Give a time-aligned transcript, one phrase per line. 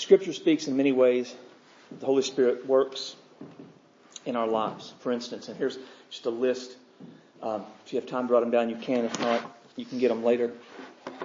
[0.00, 1.34] Scripture speaks in many ways.
[1.98, 3.16] The Holy Spirit works
[4.24, 4.94] in our lives.
[5.00, 5.78] For instance, and here's
[6.08, 6.74] just a list.
[7.42, 9.04] Um, if you have time to write them down, you can.
[9.04, 9.42] If not,
[9.76, 10.52] you can get them later.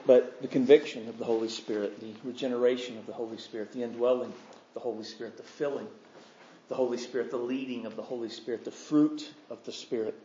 [0.05, 4.31] But the conviction of the Holy Spirit, the regeneration of the Holy Spirit, the indwelling
[4.31, 8.29] of the Holy Spirit, the filling of the Holy Spirit, the leading of the Holy
[8.29, 10.15] Spirit, the fruit of the Spirit,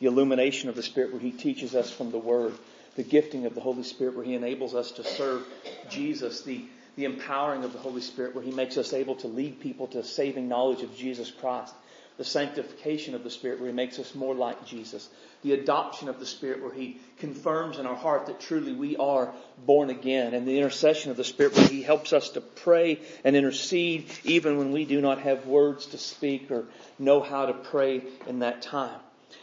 [0.00, 2.52] the illumination of the Spirit where He teaches us from the Word,
[2.96, 5.46] the gifting of the Holy Spirit where He enables us to serve
[5.88, 6.66] Jesus, the,
[6.96, 10.04] the empowering of the Holy Spirit where He makes us able to lead people to
[10.04, 11.74] saving knowledge of Jesus Christ,
[12.16, 15.08] the sanctification of the Spirit where He makes us more like Jesus,
[15.42, 19.32] the adoption of the Spirit where He confirms in our heart that truly we are
[19.66, 23.34] born again, and the intercession of the Spirit where He helps us to pray and
[23.34, 26.66] intercede even when we do not have words to speak or
[26.98, 29.00] know how to pray in that time.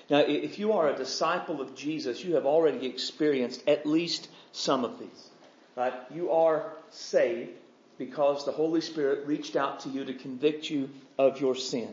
[0.09, 4.83] Now, if you are a disciple of Jesus, you have already experienced at least some
[4.83, 5.30] of these.
[5.75, 5.93] Right?
[6.13, 7.51] You are saved
[7.97, 11.89] because the Holy Spirit reached out to you to convict you of your sin.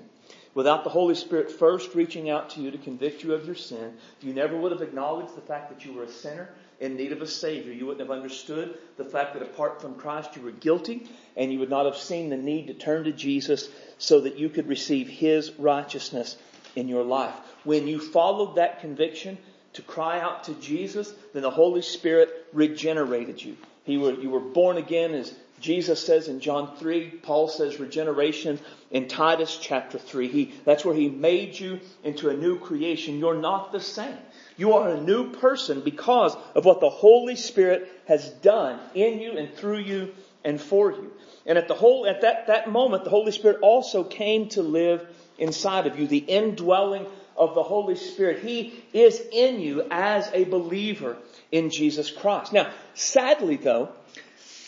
[0.54, 3.92] Without the Holy Spirit first reaching out to you to convict you of your sin,
[4.20, 6.48] you never would have acknowledged the fact that you were a sinner
[6.80, 7.72] in need of a Savior.
[7.72, 11.58] You wouldn't have understood the fact that apart from Christ you were guilty, and you
[11.58, 15.08] would not have seen the need to turn to Jesus so that you could receive
[15.08, 16.36] His righteousness
[16.74, 17.34] in your life.
[17.64, 19.38] When you followed that conviction
[19.74, 23.56] to cry out to Jesus, then the Holy Spirit regenerated you.
[23.96, 29.08] Were, you were born again as Jesus says in John 3, Paul says regeneration in
[29.08, 30.28] Titus chapter 3.
[30.28, 33.18] He, that's where he made you into a new creation.
[33.18, 34.16] You're not the same.
[34.56, 39.36] You are a new person because of what the Holy Spirit has done in you
[39.36, 40.14] and through you
[40.44, 41.12] and for you.
[41.46, 45.06] And at the whole, at that, that moment, the Holy Spirit also came to live
[45.38, 48.40] inside of you, the indwelling of the Holy Spirit.
[48.40, 51.16] He is in you as a believer
[51.50, 52.52] in Jesus Christ.
[52.52, 53.90] Now, sadly though,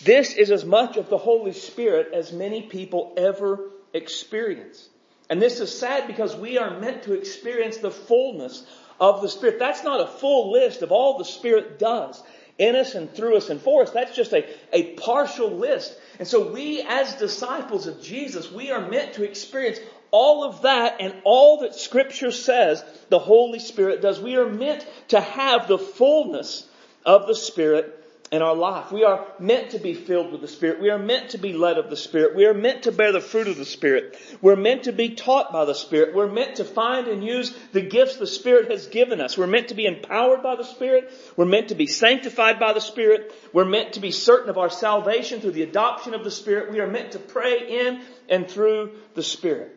[0.03, 4.89] this is as much of the Holy Spirit as many people ever experience.
[5.29, 8.65] And this is sad because we are meant to experience the fullness
[8.99, 9.59] of the Spirit.
[9.59, 12.23] That's not a full list of all the Spirit does
[12.59, 13.91] in us and through us and for us.
[13.91, 15.97] That's just a, a partial list.
[16.19, 19.79] And so we as disciples of Jesus, we are meant to experience
[20.11, 24.21] all of that and all that scripture says the Holy Spirit does.
[24.21, 26.67] We are meant to have the fullness
[27.05, 27.97] of the Spirit
[28.31, 28.93] in our life.
[28.93, 30.81] We are meant to be filled with the Spirit.
[30.81, 32.37] We are meant to be led of the Spirit.
[32.37, 34.17] We are meant to bear the fruit of the Spirit.
[34.41, 36.15] We're meant to be taught by the Spirit.
[36.15, 39.37] We're meant to find and use the gifts the Spirit has given us.
[39.37, 41.11] We're meant to be empowered by the Spirit.
[41.37, 43.35] We're meant to be sanctified by the Spirit.
[43.53, 46.71] We're meant to be certain of our salvation through the adoption of the Spirit.
[46.71, 49.77] We are meant to pray in and through the Spirit.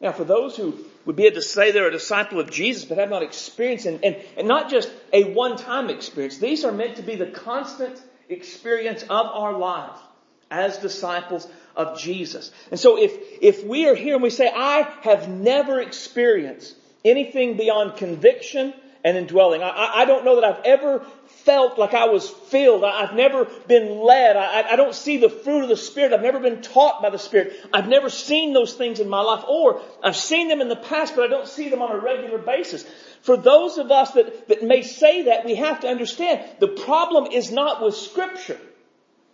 [0.00, 2.98] Now, for those who would be able to say they're a disciple of Jesus but
[2.98, 7.02] have not experienced, and, and, and not just a one-time experience, these are meant to
[7.02, 9.98] be the constant experience of our lives
[10.50, 12.50] as disciples of Jesus.
[12.70, 17.56] And so if, if we are here and we say, I have never experienced anything
[17.56, 21.04] beyond conviction and indwelling, I, I don't know that I've ever
[21.48, 22.84] felt like I was filled.
[22.84, 24.36] I, have never been led.
[24.36, 26.12] I, I don't see the fruit of the Spirit.
[26.12, 27.54] I've never been taught by the Spirit.
[27.72, 29.44] I've never seen those things in my life.
[29.48, 32.36] Or I've seen them in the past, but I don't see them on a regular
[32.36, 32.84] basis.
[33.22, 37.32] For those of us that, that may say that, we have to understand the problem
[37.32, 38.60] is not with Scripture.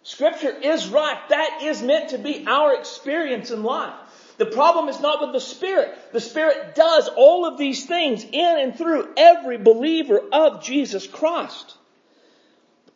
[0.04, 1.18] Scripture is right.
[1.30, 3.92] That is meant to be our experience in life.
[4.36, 5.98] The problem is not with the Spirit.
[6.12, 11.76] The Spirit does all of these things in and through every believer of Jesus Christ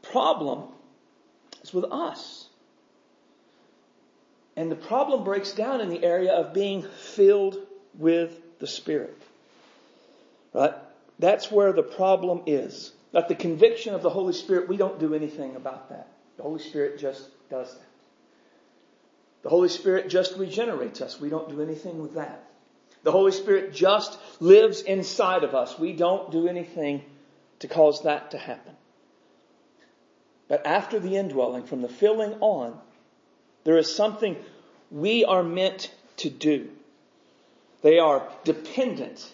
[0.03, 0.65] problem
[1.63, 2.49] is with us.
[4.57, 7.57] And the problem breaks down in the area of being filled
[7.95, 9.17] with the Spirit.
[10.53, 10.75] Right?
[11.19, 12.93] That's where the problem is.
[13.13, 16.09] That the conviction of the Holy Spirit, we don't do anything about that.
[16.37, 17.87] The Holy Spirit just does that.
[19.43, 21.21] The Holy Spirit just regenerates us.
[21.21, 22.45] We don't do anything with that.
[23.05, 25.79] The Holy Spirit just lives inside of us.
[25.79, 27.05] We don't do anything
[27.61, 28.75] to cause that to happen.
[30.49, 32.79] But after the indwelling, from the filling on,
[33.65, 34.37] there is something
[34.91, 36.71] we are meant to do.
[37.83, 39.31] They are dependent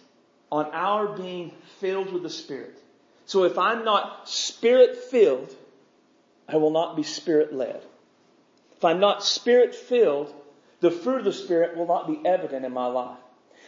[0.50, 2.78] on our being filled with the Spirit.
[3.26, 5.54] So if I'm not Spirit filled,
[6.48, 7.82] I will not be Spirit led.
[8.76, 10.32] If I'm not Spirit filled,
[10.80, 13.18] the fruit of the Spirit will not be evident in my life.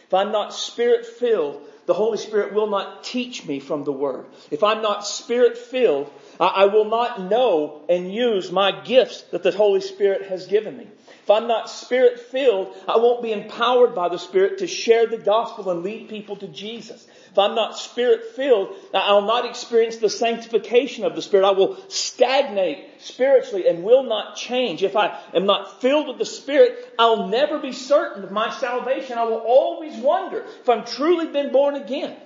[0.07, 4.25] If I'm not Spirit filled, the Holy Spirit will not teach me from the Word.
[4.51, 9.51] If I'm not Spirit filled, I will not know and use my gifts that the
[9.51, 10.87] Holy Spirit has given me.
[11.23, 15.17] If I'm not Spirit filled, I won't be empowered by the Spirit to share the
[15.17, 17.05] gospel and lead people to Jesus.
[17.37, 21.45] If I'm not spirit filled, I'll not experience the sanctification of the Spirit.
[21.45, 24.81] I will stagnate spiritually and will not change.
[24.81, 29.19] If I am not filled with the Spirit, I'll never be certain of my salvation.
[29.19, 32.17] I will always wonder if I'm truly been born again.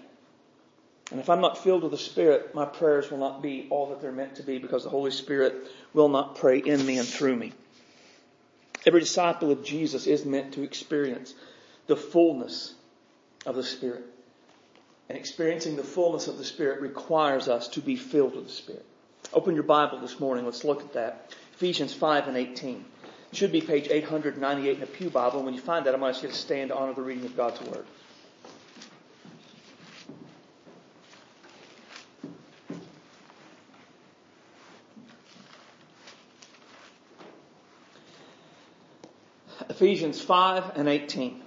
[1.11, 3.99] And if I'm not filled with the Spirit, my prayers will not be all that
[3.99, 5.55] they're meant to be because the Holy Spirit
[5.93, 7.51] will not pray in me and through me.
[8.85, 11.33] Every disciple of Jesus is meant to experience
[11.87, 12.75] the fullness
[13.45, 14.05] of the Spirit.
[15.11, 18.85] And experiencing the fullness of the Spirit requires us to be filled with the Spirit.
[19.33, 20.45] Open your Bible this morning.
[20.45, 21.35] Let's look at that.
[21.53, 22.85] Ephesians 5 and 18.
[23.29, 25.39] It should be page 898 in the Pew Bible.
[25.39, 27.01] And when you find that, I'm going to ask you to stand to honor the
[27.01, 27.85] reading of God's Word.
[39.67, 41.41] Ephesians 5 and 18.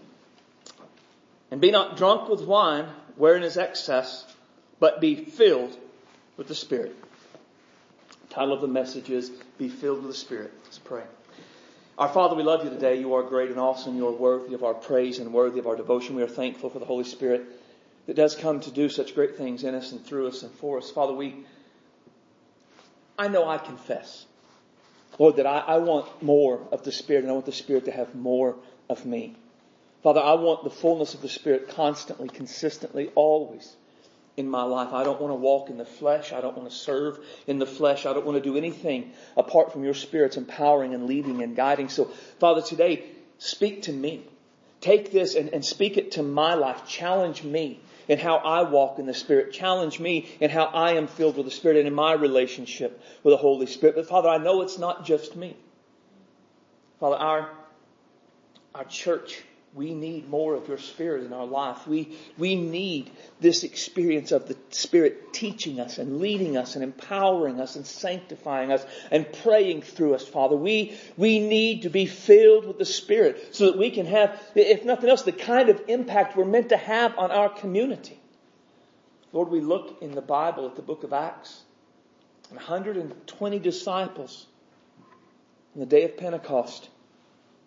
[1.50, 4.24] And be not drunk with wine, wherein is excess,
[4.80, 5.76] but be filled
[6.36, 6.96] with the Spirit.
[8.28, 10.52] The title of the message is Be Filled with the Spirit.
[10.64, 11.02] Let's pray.
[11.96, 12.98] Our Father, we love you today.
[12.98, 13.96] You are great and awesome.
[13.96, 16.16] You are worthy of our praise and worthy of our devotion.
[16.16, 17.42] We are thankful for the Holy Spirit
[18.06, 20.78] that does come to do such great things in us and through us and for
[20.78, 20.90] us.
[20.90, 21.44] Father, we,
[23.18, 24.26] I know I confess
[25.18, 27.92] Lord, that I, I want more of the Spirit and I want the Spirit to
[27.92, 28.56] have more
[28.88, 29.36] of me.
[30.04, 33.74] Father, I want the fullness of the Spirit constantly, consistently, always
[34.36, 34.92] in my life.
[34.92, 36.30] I don't want to walk in the flesh.
[36.30, 38.04] I don't want to serve in the flesh.
[38.04, 41.88] I don't want to do anything apart from your Spirit's empowering and leading and guiding.
[41.88, 42.04] So,
[42.38, 43.06] Father, today,
[43.38, 44.26] speak to me.
[44.82, 46.86] Take this and, and speak it to my life.
[46.86, 49.54] Challenge me in how I walk in the Spirit.
[49.54, 53.32] Challenge me in how I am filled with the Spirit and in my relationship with
[53.32, 53.96] the Holy Spirit.
[53.96, 55.56] But Father, I know it's not just me.
[57.00, 57.50] Father, our,
[58.74, 59.42] our church
[59.74, 61.84] we need more of your Spirit in our life.
[61.88, 63.10] We, we need
[63.40, 68.70] this experience of the Spirit teaching us and leading us and empowering us and sanctifying
[68.70, 70.54] us and praying through us, Father.
[70.54, 74.84] We, we need to be filled with the Spirit so that we can have, if
[74.84, 78.20] nothing else, the kind of impact we're meant to have on our community.
[79.32, 81.62] Lord, we look in the Bible at the book of Acts,
[82.50, 84.46] 120 disciples
[85.74, 86.90] on the day of Pentecost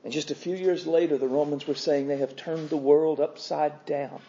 [0.04, 3.20] and just a few years later, the Romans were saying they have turned the world
[3.20, 4.22] upside down.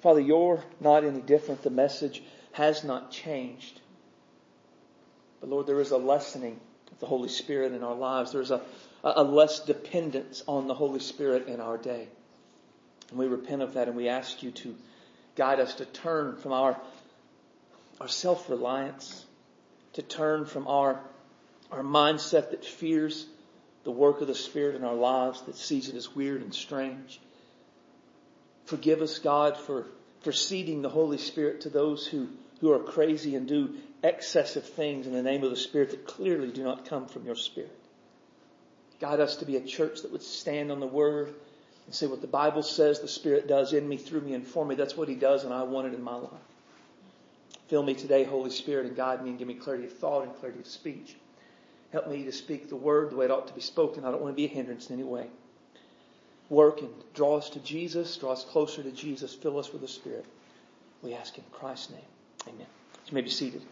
[0.00, 1.62] Father, you're not any different.
[1.62, 2.22] The message
[2.52, 3.80] has not changed.
[5.40, 6.58] But Lord, there is a lessening
[6.90, 8.32] of the Holy Spirit in our lives.
[8.32, 8.62] There's a,
[9.02, 12.08] a less dependence on the Holy Spirit in our day.
[13.10, 14.74] And we repent of that and we ask you to
[15.34, 16.80] guide us to turn from our,
[18.00, 19.24] our self-reliance,
[19.94, 21.00] to turn from our,
[21.70, 23.26] our mindset that fears
[23.84, 27.20] the work of the Spirit in our lives that sees it as weird and strange.
[28.66, 29.86] Forgive us, God, for,
[30.20, 32.28] for ceding the Holy Spirit to those who,
[32.60, 36.50] who are crazy and do excessive things in the name of the Spirit that clearly
[36.50, 37.74] do not come from your Spirit.
[39.00, 41.34] Guide us to be a church that would stand on the Word
[41.86, 44.64] and say what the Bible says the Spirit does in me, through me, and for
[44.64, 44.74] me.
[44.74, 46.32] That's what He does, and I want it in my life.
[47.68, 50.34] Fill me today, Holy Spirit, and guide me and give me clarity of thought and
[50.36, 51.16] clarity of speech.
[51.92, 54.04] Help me to speak the word the way it ought to be spoken.
[54.04, 55.26] I don't want to be a hindrance in any way.
[56.50, 59.88] Work and draw us to Jesus, draw us closer to Jesus, fill us with the
[59.88, 60.24] Spirit.
[61.02, 62.00] We ask in Christ's name.
[62.46, 62.66] Amen.
[63.06, 63.62] You may be seated.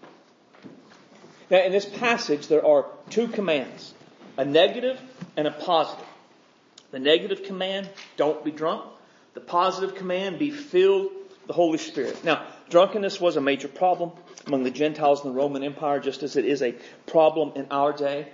[1.51, 3.95] Now, in this passage, there are two commands
[4.39, 5.01] a negative
[5.37, 6.07] and a positive.
[6.91, 8.85] The negative command, don't be drunk.
[9.35, 12.25] The positive command, be filled with the Holy Spirit.
[12.25, 14.13] Now, drunkenness was a major problem
[14.47, 16.75] among the Gentiles in the Roman Empire, just as it is a
[17.07, 18.29] problem in our day.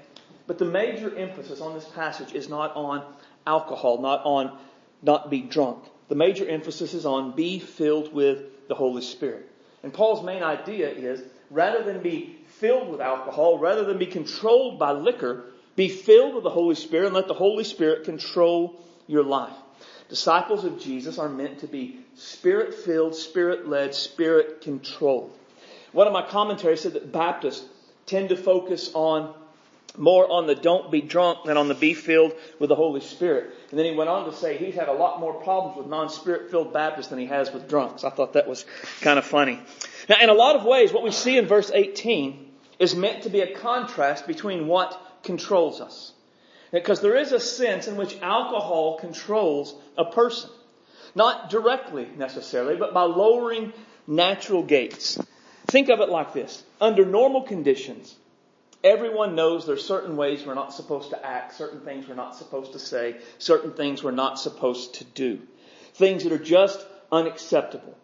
[0.47, 3.05] But the major emphasis on this passage is not on
[3.47, 4.59] alcohol, not on
[5.03, 5.85] not be drunk.
[6.09, 9.49] The major emphasis is on be filled with the Holy Spirit.
[9.83, 14.79] And Paul's main idea is rather than be filled with alcohol, rather than be controlled
[14.79, 19.25] by liquor, be filled with the Holy Spirit and let the Holy Spirit control your
[19.25, 19.57] life.
[20.09, 25.33] Disciples of Jesus are meant to be spirit filled, spirit led, spirit controlled.
[25.93, 27.65] One of my commentaries said that Baptists
[28.07, 29.35] tend to focus on
[29.99, 33.51] more on the don't be drunk than on the be filled with the Holy Spirit.
[33.71, 36.51] And then he went on to say he's had a lot more problems with non-spirit
[36.51, 38.05] filled Baptists than he has with drunks.
[38.05, 38.65] I thought that was
[39.03, 39.61] kind of funny.
[40.09, 43.31] Now, in a lot of ways, what we see in verse 18 is meant to
[43.31, 46.13] be a contrast between what controls us.
[46.73, 50.49] Because there is a sense in which alcohol controls a person.
[51.15, 53.75] Not directly necessarily, but by lowering
[54.07, 55.19] natural gates.
[55.73, 56.63] Think of it like this.
[56.83, 58.15] Under normal conditions,
[58.85, 62.75] everyone knows there's certain ways we're not supposed to act, certain things we're not supposed
[62.75, 65.41] to say, certain things we're not supposed to do.
[65.95, 67.97] Things that are just unacceptable.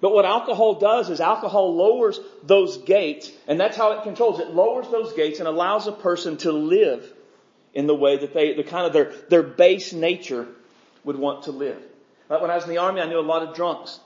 [0.00, 4.38] But what alcohol does is alcohol lowers those gates, and that's how it controls.
[4.38, 7.12] It lowers those gates and allows a person to live
[7.74, 10.46] in the way that they, the kind of their, their base nature
[11.02, 11.82] would want to live.
[12.28, 12.40] Right?
[12.40, 13.98] When I was in the army, I knew a lot of drunks.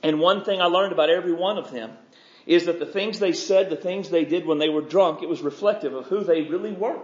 [0.00, 1.90] And one thing I learned about every one of them
[2.46, 5.28] is that the things they said, the things they did when they were drunk, it
[5.28, 6.98] was reflective of who they really were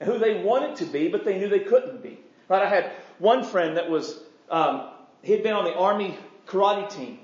[0.00, 2.18] and who they wanted to be, but they knew they couldn't be.
[2.48, 2.62] Right?
[2.62, 4.18] I had one friend that was,
[4.50, 4.88] um,
[5.22, 7.18] he'd been on the army karate team.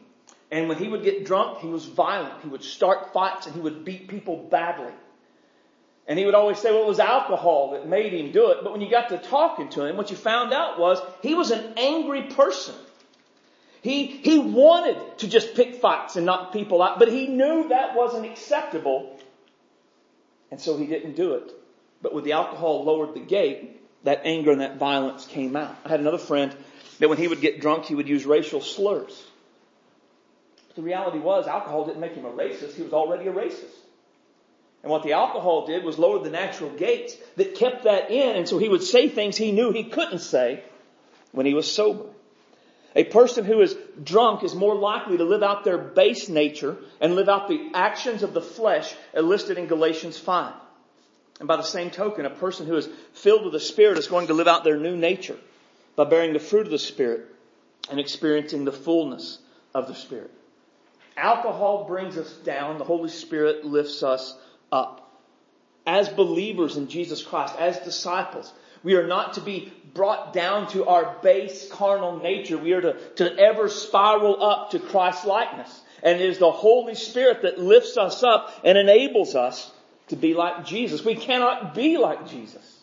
[0.51, 2.43] And when he would get drunk, he was violent.
[2.43, 4.93] He would start fights and he would beat people badly.
[6.07, 8.59] And he would always say, well, it was alcohol that made him do it.
[8.63, 11.51] But when you got to talking to him, what you found out was he was
[11.51, 12.75] an angry person.
[13.83, 17.95] He, he wanted to just pick fights and knock people out, but he knew that
[17.95, 19.19] wasn't acceptable.
[20.51, 21.53] And so he didn't do it.
[22.03, 25.77] But with the alcohol lowered the gate, that anger and that violence came out.
[25.85, 26.55] I had another friend
[26.99, 29.25] that when he would get drunk, he would use racial slurs.
[30.69, 32.75] But The reality was alcohol didn't make him a racist.
[32.75, 33.75] He was already a racist.
[34.83, 38.49] And what the alcohol did was lower the natural gates that kept that in, and
[38.49, 40.63] so he would say things he knew he couldn't say
[41.33, 42.05] when he was sober.
[42.99, 47.15] A person who is drunk is more likely to live out their base nature and
[47.15, 50.53] live out the actions of the flesh listed in Galatians 5.
[51.39, 54.27] And by the same token, a person who is filled with the Spirit is going
[54.27, 55.37] to live out their new nature
[55.95, 57.27] by bearing the fruit of the Spirit
[57.89, 59.39] and experiencing the fullness
[59.77, 60.33] of the Spirit.
[61.17, 62.79] Alcohol brings us down.
[62.79, 64.37] The Holy Spirit lifts us
[64.73, 65.09] up.
[65.87, 68.53] As believers in Jesus Christ, as disciples,
[68.83, 72.59] we are not to be brought down to our base carnal nature.
[72.59, 75.81] We are to, to ever spiral up to Christ likeness.
[76.03, 79.71] And it is the Holy Spirit that lifts us up and enables us
[80.09, 81.05] to be like Jesus.
[81.05, 82.79] We cannot be like Jesus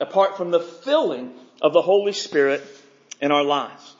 [0.00, 2.62] apart from the filling of the Holy Spirit
[3.20, 3.94] in our lives.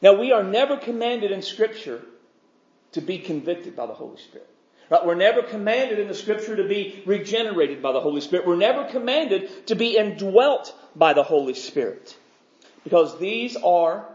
[0.00, 2.02] Now we are never commanded in scripture
[2.92, 4.48] to be convicted by the Holy Spirit.
[4.90, 5.04] Right?
[5.04, 8.46] We're never commanded in the scripture to be regenerated by the Holy Spirit.
[8.46, 12.16] We're never commanded to be indwelt by the Holy Spirit.
[12.84, 14.06] Because these are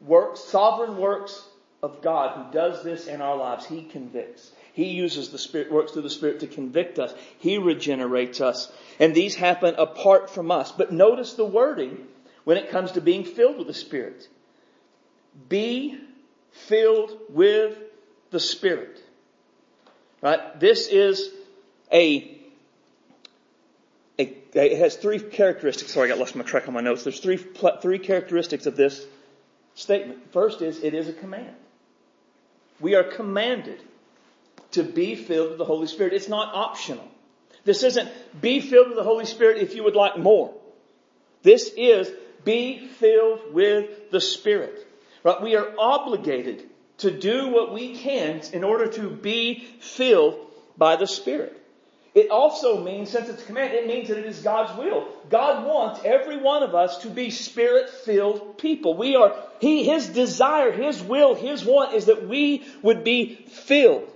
[0.00, 1.42] works, sovereign works
[1.82, 3.66] of God who does this in our lives.
[3.66, 4.50] He convicts.
[4.72, 7.14] He uses the Spirit, works through the Spirit to convict us.
[7.38, 8.70] He regenerates us.
[8.98, 10.72] And these happen apart from us.
[10.72, 12.06] But notice the wording
[12.44, 14.28] when it comes to being filled with the Spirit.
[15.48, 15.98] Be
[16.52, 17.78] filled with
[18.30, 19.02] the Spirit.
[20.22, 20.60] Right?
[20.60, 21.30] This is
[21.92, 22.38] a,
[24.18, 24.22] a,
[24.54, 25.92] it has three characteristics.
[25.92, 27.04] Sorry, I got lost my track on my notes.
[27.04, 29.04] There's three, three characteristics of this
[29.74, 30.32] statement.
[30.32, 31.54] First is, it is a command.
[32.80, 33.80] We are commanded
[34.72, 36.12] to be filled with the Holy Spirit.
[36.12, 37.06] It's not optional.
[37.64, 38.08] This isn't
[38.40, 40.54] be filled with the Holy Spirit if you would like more.
[41.42, 42.10] This is
[42.44, 44.86] be filled with the Spirit.
[45.22, 45.42] Right?
[45.42, 46.69] We are obligated
[47.00, 51.56] to do what we can in order to be filled by the Spirit.
[52.12, 55.06] It also means, since it's a command, it means that it is God's will.
[55.28, 58.96] God wants every one of us to be spirit-filled people.
[58.96, 64.08] We are, He, His desire, His will, His want is that we would be filled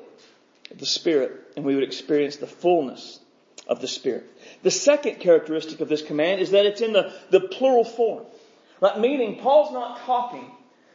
[0.68, 3.20] with the Spirit and we would experience the fullness
[3.68, 4.28] of the Spirit.
[4.64, 8.24] The second characteristic of this command is that it's in the, the plural form.
[8.98, 10.50] Meaning, Paul's not talking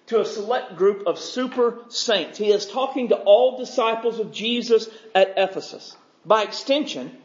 [0.09, 2.37] to a select group of super saints.
[2.37, 5.95] He is talking to all disciples of Jesus at Ephesus.
[6.25, 7.15] By extension,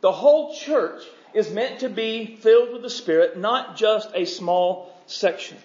[0.00, 4.94] the whole church is meant to be filled with the Spirit, not just a small
[5.06, 5.56] section.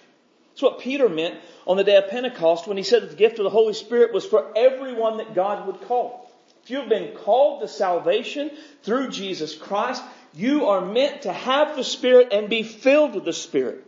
[0.50, 3.38] That's what Peter meant on the day of Pentecost when he said that the gift
[3.38, 6.30] of the Holy Spirit was for everyone that God would call.
[6.64, 8.50] If you've been called to salvation
[8.82, 10.02] through Jesus Christ,
[10.34, 13.84] you are meant to have the Spirit and be filled with the Spirit.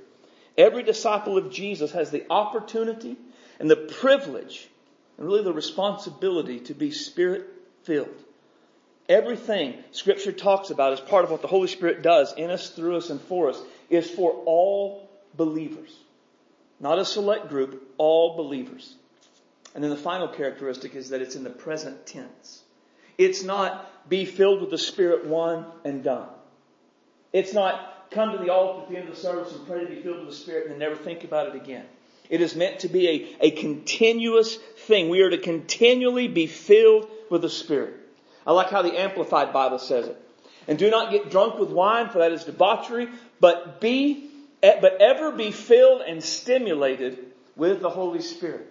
[0.57, 3.17] Every disciple of Jesus has the opportunity
[3.59, 4.69] and the privilege
[5.17, 7.49] and really the responsibility to be spirit
[7.85, 8.23] filled.
[9.09, 12.97] Everything scripture talks about as part of what the Holy Spirit does in us, through
[12.97, 15.95] us, and for us is for all believers.
[16.81, 18.95] Not a select group, all believers.
[19.75, 22.63] And then the final characteristic is that it's in the present tense.
[23.19, 26.29] It's not be filled with the Spirit one and done.
[27.33, 29.87] It's not come to the altar at the end of the service and pray to
[29.87, 31.85] be filled with the Spirit and then never think about it again.
[32.31, 35.09] It is meant to be a, a continuous thing.
[35.09, 37.95] We are to continually be filled with the Spirit.
[38.47, 40.19] I like how the Amplified Bible says it.
[40.67, 43.09] And do not get drunk with wine, for that is debauchery,
[43.41, 47.19] but be, but ever be filled and stimulated
[47.57, 48.69] with the Holy Spirit.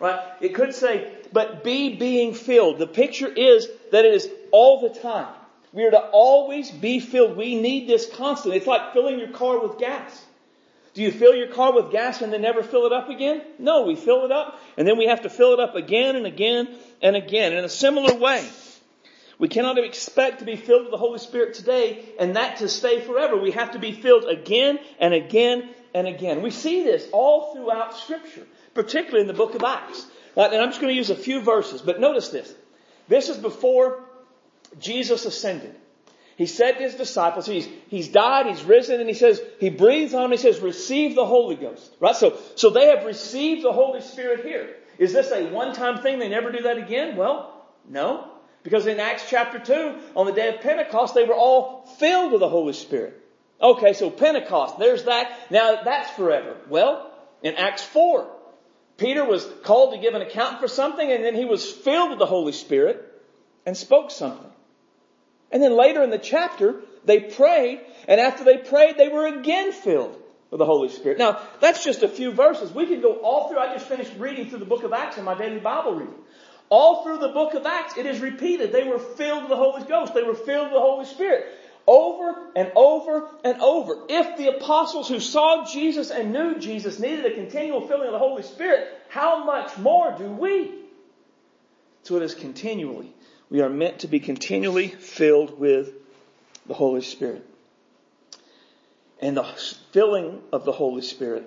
[0.00, 0.20] Right?
[0.40, 2.78] It could say, but be being filled.
[2.78, 5.34] The picture is that it is all the time.
[5.72, 7.36] We are to always be filled.
[7.36, 8.58] We need this constantly.
[8.58, 10.24] It's like filling your car with gas.
[10.94, 13.42] Do you fill your car with gas and then never fill it up again?
[13.58, 16.26] No, we fill it up and then we have to fill it up again and
[16.26, 16.68] again
[17.02, 17.52] and again.
[17.52, 18.48] In a similar way,
[19.38, 23.00] we cannot expect to be filled with the Holy Spirit today and that to stay
[23.00, 23.36] forever.
[23.36, 26.42] We have to be filled again and again and again.
[26.42, 30.04] We see this all throughout scripture, particularly in the book of Acts.
[30.36, 32.52] And I'm just going to use a few verses, but notice this.
[33.06, 34.02] This is before
[34.78, 35.74] Jesus ascended.
[36.36, 40.14] He said to his disciples, he's, he's died, he's risen, and he says, he breathes
[40.14, 41.90] on them, he says, receive the Holy Ghost.
[41.98, 42.14] Right?
[42.14, 44.76] So, so they have received the Holy Spirit here.
[44.98, 46.20] Is this a one-time thing?
[46.20, 47.16] They never do that again?
[47.16, 48.30] Well, no.
[48.62, 52.40] Because in Acts chapter 2, on the day of Pentecost, they were all filled with
[52.40, 53.20] the Holy Spirit.
[53.60, 55.50] Okay, so Pentecost, there's that.
[55.50, 56.56] Now that's forever.
[56.68, 57.10] Well,
[57.42, 58.30] in Acts 4,
[58.96, 62.18] Peter was called to give an account for something and then he was filled with
[62.18, 63.04] the Holy Spirit
[63.66, 64.50] and spoke something.
[65.50, 69.72] And then later in the chapter, they prayed, and after they prayed, they were again
[69.72, 70.16] filled
[70.50, 71.18] with the Holy Spirit.
[71.18, 72.72] Now, that's just a few verses.
[72.72, 75.24] We could go all through, I just finished reading through the book of Acts in
[75.24, 76.14] my daily Bible reading.
[76.70, 78.72] All through the book of Acts, it is repeated.
[78.72, 80.12] They were filled with the Holy Ghost.
[80.12, 81.46] They were filled with the Holy Spirit.
[81.86, 84.02] Over and over and over.
[84.10, 88.18] If the apostles who saw Jesus and knew Jesus needed a continual filling of the
[88.18, 90.74] Holy Spirit, how much more do we?
[92.02, 93.14] So it is continually
[93.50, 95.92] we are meant to be continually filled with
[96.66, 97.44] the Holy Spirit.
[99.20, 99.44] And the
[99.92, 101.44] filling of the Holy Spirit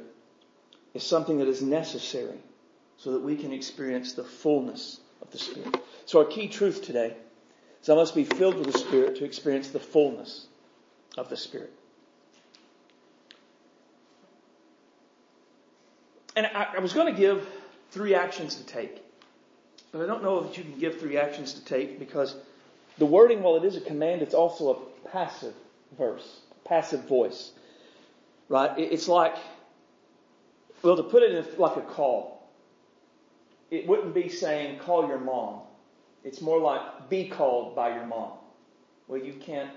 [0.94, 2.38] is something that is necessary
[2.98, 5.76] so that we can experience the fullness of the Spirit.
[6.06, 7.16] So our key truth today
[7.82, 10.48] is I must be filled with the Spirit to experience the fullness
[11.18, 11.72] of the Spirit.
[16.36, 17.48] And I, I was going to give
[17.92, 19.01] three actions to take.
[19.92, 22.36] But I don't know that you can give three actions to take because
[22.98, 25.54] the wording, while it is a command, it's also a passive
[25.98, 27.52] verse, passive voice.
[28.48, 28.72] Right?
[28.78, 29.36] It's like,
[30.82, 32.50] well, to put it in like a call,
[33.70, 35.62] it wouldn't be saying, call your mom.
[36.24, 38.34] It's more like, be called by your mom.
[39.08, 39.72] Well, you can't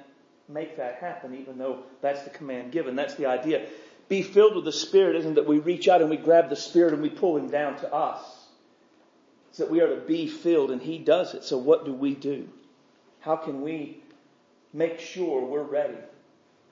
[0.49, 2.94] make that happen even though that's the command given.
[2.94, 3.66] That's the idea.
[4.09, 6.92] Be filled with the Spirit isn't that we reach out and we grab the Spirit
[6.92, 8.20] and we pull Him down to us
[9.59, 11.45] that we are to be filled, and He does it.
[11.45, 12.49] So what do we do?
[13.21, 13.99] How can we
[14.73, 15.99] make sure we're ready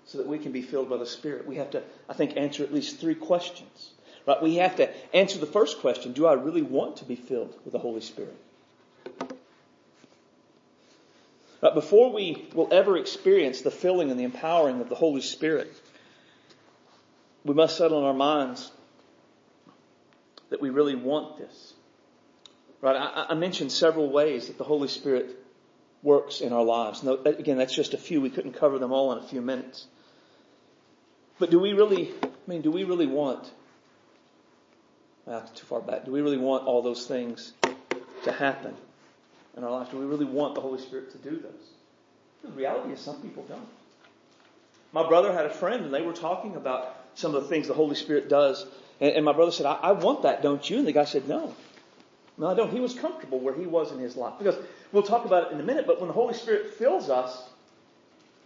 [0.05, 1.47] so that we can be filled by the Spirit?
[1.47, 3.91] We have to, I think, answer at least three questions.
[4.27, 4.43] Right?
[4.43, 7.73] We have to answer the first question, do I really want to be filled with
[7.73, 8.37] the Holy Spirit?
[11.61, 15.73] But before we will ever experience the filling and the empowering of the Holy Spirit,
[17.45, 18.73] we must settle in our minds
[20.51, 21.72] that we really want this.
[22.83, 22.97] Right?
[22.97, 25.39] I, I mentioned several ways that the Holy Spirit
[26.03, 27.03] works in our lives.
[27.25, 28.21] Again, that's just a few.
[28.21, 29.87] We couldn't cover them all in a few minutes.
[31.39, 33.51] But do we really, I mean, do we really want,
[35.25, 37.53] well, too far back, do we really want all those things
[38.25, 38.75] to happen
[39.57, 39.91] in our lives?
[39.91, 41.71] Do we really want the Holy Spirit to do those?
[42.45, 43.69] The reality is some people don't.
[44.93, 47.75] My brother had a friend and they were talking about some of the things the
[47.75, 48.67] Holy Spirit does.
[49.01, 50.79] And, and my brother said, I, I want that, don't you?
[50.79, 51.55] And the guy said, no.
[52.39, 52.71] No, I don't.
[52.71, 54.35] He was comfortable where he was in his life.
[54.39, 54.57] Because
[54.91, 57.49] we'll talk about it in a minute, but when the Holy Spirit fills us,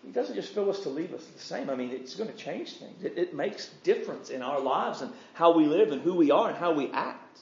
[0.05, 1.69] He doesn't just fill us to leave us the same.
[1.69, 3.03] I mean, it's going to change things.
[3.03, 6.49] It, it makes difference in our lives and how we live and who we are
[6.49, 7.41] and how we act.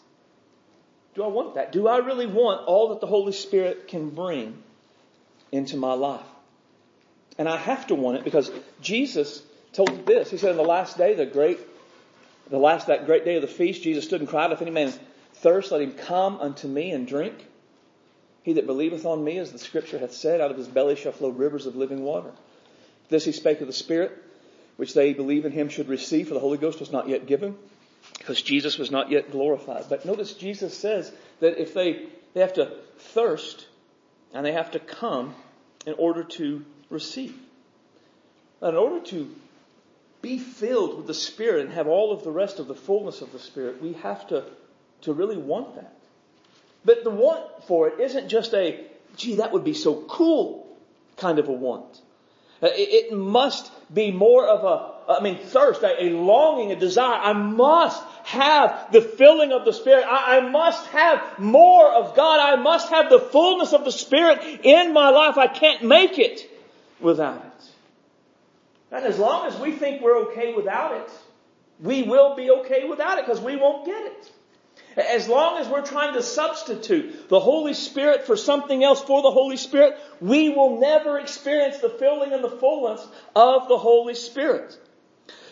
[1.15, 1.73] Do I want that?
[1.73, 4.63] Do I really want all that the Holy Spirit can bring
[5.53, 6.27] into my life?
[7.39, 10.31] And I have to want it because Jesus told this.
[10.31, 11.59] He said, in the last day, the great,
[12.49, 14.93] the last, that great day of the feast, Jesus stood and cried, if any man
[15.45, 17.35] thirst, let him come unto me and drink.
[18.43, 21.13] He that believeth on me, as the scripture hath said, out of his belly shall
[21.13, 22.33] flow rivers of living water.
[23.11, 24.13] This he spake of the Spirit,
[24.77, 27.57] which they believe in him should receive, for the Holy Ghost was not yet given,
[28.19, 29.85] because Jesus was not yet glorified.
[29.89, 33.67] But notice Jesus says that if they, they have to thirst,
[34.33, 35.35] and they have to come
[35.87, 37.35] in order to receive.
[38.63, 39.31] in order to
[40.23, 43.31] be filled with the Spirit and have all of the rest of the fullness of
[43.33, 44.45] the Spirit, we have to
[45.05, 45.95] to really want that.
[46.85, 48.85] But the want for it isn't just a,
[49.17, 50.67] gee, that would be so cool
[51.17, 52.01] kind of a want.
[52.63, 57.19] Uh, it must be more of a, I mean, thirst, a, longing, a desire.
[57.21, 60.05] I must have the filling of the Spirit.
[60.05, 62.41] I, I must have more of God.
[62.41, 65.37] I must have the fullness of the Spirit in my life.
[65.37, 66.49] I can't make it
[67.01, 67.71] without it.
[68.93, 71.11] And as long as we think we're okay without it,
[71.81, 74.33] we will be okay without it because we won't get it.
[74.97, 79.31] As long as we're trying to substitute the Holy Spirit for something else for the
[79.31, 84.79] Holy Spirit, we will never experience the filling and the fullness of the Holy Spirit.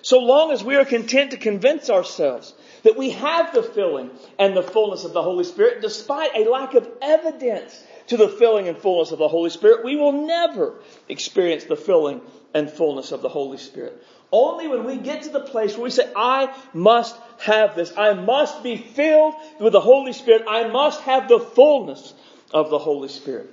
[0.03, 4.57] So long as we are content to convince ourselves that we have the filling and
[4.57, 8.77] the fullness of the Holy Spirit, despite a lack of evidence to the filling and
[8.77, 10.75] fullness of the Holy Spirit, we will never
[11.09, 12.21] experience the filling
[12.53, 14.05] and fullness of the Holy Spirit.
[14.33, 17.93] Only when we get to the place where we say, I must have this.
[17.97, 20.45] I must be filled with the Holy Spirit.
[20.49, 22.15] I must have the fullness
[22.53, 23.51] of the Holy Spirit.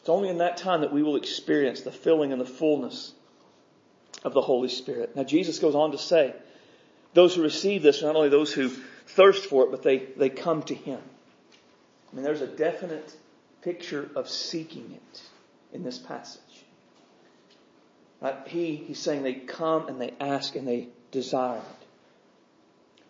[0.00, 3.12] It's only in that time that we will experience the filling and the fullness
[4.22, 5.16] of the Holy Spirit.
[5.16, 6.34] Now Jesus goes on to say,
[7.14, 10.28] those who receive this are not only those who thirst for it, but they, they
[10.28, 11.00] come to Him.
[12.12, 13.16] I mean, there's a definite
[13.62, 15.22] picture of seeking it
[15.72, 16.40] in this passage.
[18.20, 18.36] Right?
[18.46, 21.85] He, he's saying they come and they ask and they desire it.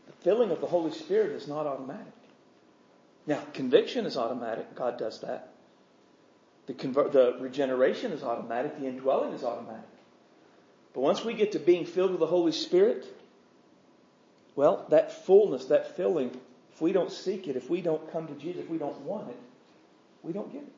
[0.07, 2.13] The filling of the Holy Spirit is not automatic.
[3.27, 4.75] Now, conviction is automatic.
[4.75, 5.51] God does that.
[6.67, 8.79] The, convert, the regeneration is automatic.
[8.79, 9.89] The indwelling is automatic.
[10.95, 13.05] But once we get to being filled with the Holy Spirit,
[14.55, 16.31] well, that fullness, that filling,
[16.73, 19.29] if we don't seek it, if we don't come to Jesus, if we don't want
[19.29, 19.37] it,
[20.23, 20.73] we don't get it.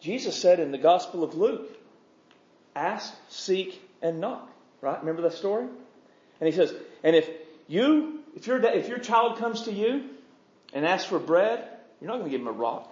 [0.00, 1.68] Jesus said in the Gospel of Luke,
[2.74, 4.50] ask, seek, and knock.
[4.80, 4.98] Right?
[5.00, 5.66] Remember that story?
[6.40, 7.28] And he says, and if
[7.72, 10.04] you, if your, if your child comes to you
[10.72, 11.66] and asks for bread,
[12.00, 12.88] you're not going to give him a rock.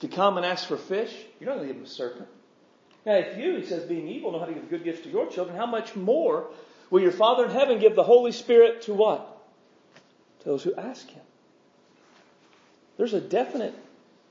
[0.00, 2.28] To come and ask for fish, you're not going to give him a serpent.
[3.06, 5.26] Now, if you, he says, being evil, know how to give good gifts to your
[5.26, 6.48] children, how much more
[6.90, 9.42] will your Father in heaven give the Holy Spirit to what?
[10.40, 11.22] To those who ask him.
[12.96, 13.74] There's a definite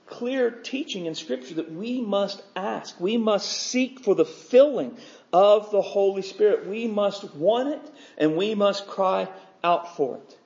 [0.05, 2.99] clear teaching in Scripture that we must ask.
[2.99, 4.97] We must seek for the filling
[5.31, 6.67] of the Holy Spirit.
[6.67, 7.81] We must want it
[8.17, 9.27] and we must cry
[9.63, 10.37] out for it.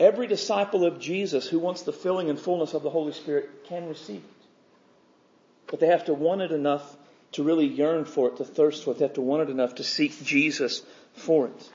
[0.00, 3.88] Every disciple of Jesus who wants the filling and fullness of the Holy Spirit can
[3.88, 4.46] receive it.
[5.68, 6.96] But they have to want it enough
[7.32, 8.98] to really yearn for it, to thirst for it.
[8.98, 10.82] They have to want it enough to seek Jesus
[11.14, 11.70] for it.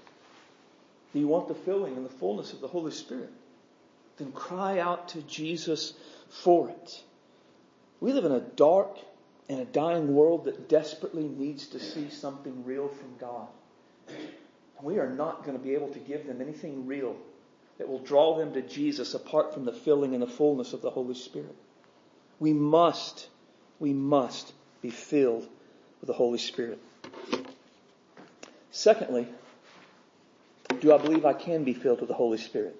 [1.13, 3.31] Do you want the filling and the fullness of the Holy Spirit?
[4.17, 5.93] Then cry out to Jesus
[6.29, 7.03] for it.
[7.99, 8.97] We live in a dark
[9.47, 13.47] and a dying world that desperately needs to see something real from God.
[14.81, 17.15] We are not going to be able to give them anything real
[17.77, 20.89] that will draw them to Jesus apart from the filling and the fullness of the
[20.89, 21.55] Holy Spirit.
[22.39, 23.27] We must,
[23.79, 25.47] we must be filled
[25.99, 26.79] with the Holy Spirit.
[28.71, 29.27] Secondly,
[30.79, 32.75] do I believe I can be filled with the Holy Spirit?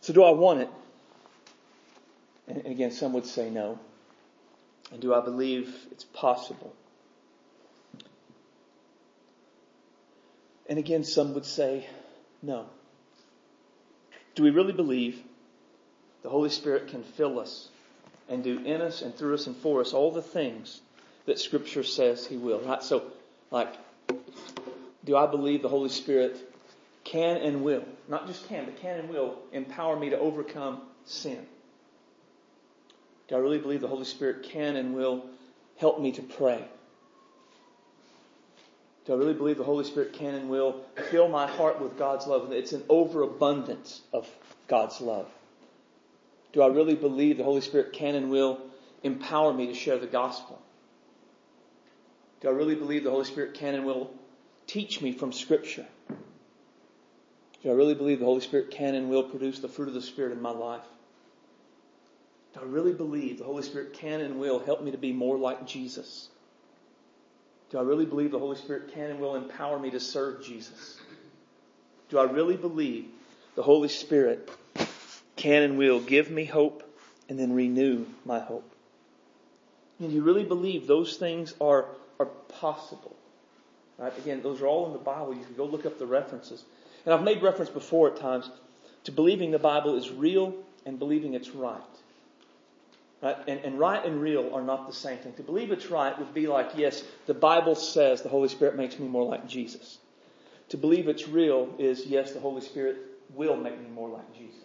[0.00, 0.70] So do I want it?
[2.46, 3.78] And again, some would say no.
[4.90, 6.74] And do I believe it's possible?
[10.68, 11.86] And again, some would say
[12.42, 12.66] no.
[14.34, 15.20] Do we really believe
[16.22, 17.68] the Holy Spirit can fill us
[18.28, 20.80] and do in us and through us and for us all the things
[21.26, 22.60] that Scripture says He will?
[22.60, 22.82] Right?
[22.82, 23.04] So,
[23.50, 23.74] like,
[25.04, 26.36] do I believe the Holy Spirit
[27.04, 31.46] can and will, not just can, but can and will empower me to overcome sin?
[33.28, 35.24] Do I really believe the Holy Spirit can and will
[35.76, 36.64] help me to pray?
[39.08, 42.26] Do I really believe the Holy Spirit can and will fill my heart with God's
[42.26, 42.52] love?
[42.52, 44.28] It's an overabundance of
[44.66, 45.26] God's love.
[46.52, 48.60] Do I really believe the Holy Spirit can and will
[49.02, 50.60] empower me to share the gospel?
[52.42, 54.10] Do I really believe the Holy Spirit can and will
[54.66, 55.86] teach me from Scripture?
[57.62, 60.02] Do I really believe the Holy Spirit can and will produce the fruit of the
[60.02, 60.84] Spirit in my life?
[62.52, 65.38] Do I really believe the Holy Spirit can and will help me to be more
[65.38, 66.28] like Jesus?
[67.70, 70.98] Do I really believe the Holy Spirit can and will empower me to serve Jesus?
[72.08, 73.06] Do I really believe
[73.56, 74.50] the Holy Spirit
[75.36, 76.82] can and will give me hope
[77.28, 78.70] and then renew my hope?
[80.00, 81.86] And you really believe those things are,
[82.18, 83.14] are possible?
[83.98, 84.16] Right?
[84.18, 85.34] Again, those are all in the Bible.
[85.34, 86.64] You can go look up the references.
[87.04, 88.48] And I've made reference before at times
[89.04, 90.54] to believing the Bible is real
[90.86, 91.80] and believing it's right.
[93.20, 93.36] Right?
[93.48, 95.32] And, and right and real are not the same thing.
[95.34, 98.98] To believe it's right would be like, yes, the Bible says the Holy Spirit makes
[98.98, 99.98] me more like Jesus.
[100.70, 102.98] To believe it's real is, yes, the Holy Spirit
[103.34, 104.60] will make me more like Jesus.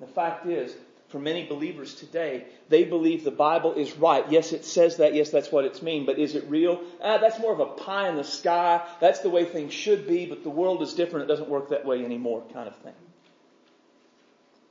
[0.00, 0.74] The fact is,
[1.08, 4.24] for many believers today, they believe the Bible is right.
[4.30, 5.14] Yes, it says that.
[5.14, 6.04] Yes, that's what it's mean.
[6.04, 6.82] But is it real?
[7.02, 8.86] Ah, that's more of a pie in the sky.
[9.00, 11.24] That's the way things should be, but the world is different.
[11.24, 12.94] It doesn't work that way anymore kind of thing.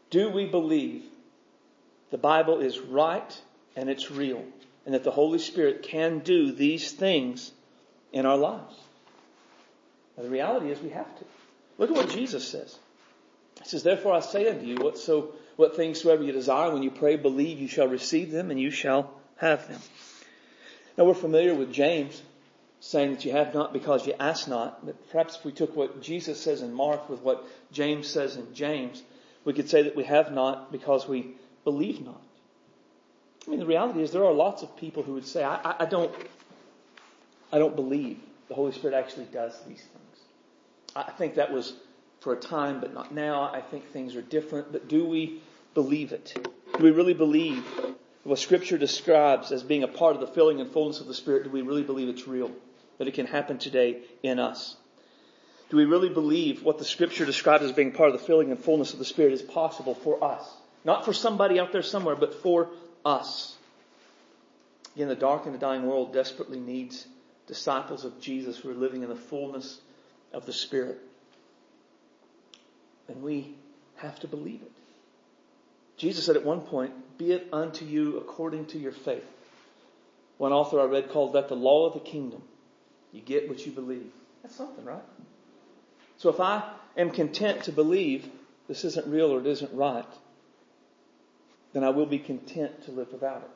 [0.09, 1.03] Do we believe
[2.15, 3.41] the Bible is right
[3.75, 4.41] and it's real
[4.85, 7.51] and that the Holy Spirit can do these things
[8.13, 8.73] in our lives?
[10.15, 11.25] Now, the reality is we have to.
[11.77, 12.73] Look at what Jesus says.
[13.61, 16.83] He says, Therefore I say unto you, what so what things soever you desire, when
[16.83, 19.81] you pray, believe you shall receive them and you shall have them.
[20.97, 22.21] Now we're familiar with James.
[22.79, 24.85] saying that you have not because you ask not.
[24.85, 28.53] But perhaps if we took what Jesus says in Mark with what James says in
[28.53, 29.03] James,
[29.43, 32.21] we could say that we have not because we believe not.
[33.45, 35.75] I mean, the reality is there are lots of people who would say, I, I,
[35.81, 36.13] I don't,
[37.51, 40.19] I don't believe the Holy Spirit actually does these things.
[40.95, 41.73] I think that was
[42.21, 43.43] for a time, but not now.
[43.53, 44.71] I think things are different.
[44.71, 45.41] But do we
[45.73, 46.33] believe it?
[46.77, 47.65] Do we really believe
[48.23, 51.43] what Scripture describes as being a part of the filling and fullness of the Spirit?
[51.43, 52.51] Do we really believe it's real?
[52.97, 54.77] That it can happen today in us?
[55.69, 58.59] Do we really believe what the Scripture describes as being part of the filling and
[58.59, 60.49] fullness of the Spirit is possible for us?
[60.85, 62.69] Not for somebody out there somewhere, but for
[63.03, 63.55] us.
[64.95, 67.05] Again, the dark and the dying world desperately needs
[67.47, 69.81] disciples of Jesus who are living in the fullness
[70.31, 70.99] of the Spirit.
[73.07, 73.55] And we
[73.97, 74.71] have to believe it.
[75.97, 79.25] Jesus said at one point, be it unto you according to your faith.
[80.37, 82.41] One author I read called that the law of the kingdom.
[83.11, 84.11] You get what you believe.
[84.43, 85.03] That's something, right?
[86.17, 86.63] So if I
[86.97, 88.29] am content to believe
[88.67, 90.05] this isn't real or it isn't right,
[91.75, 93.49] then I will be content to live without it.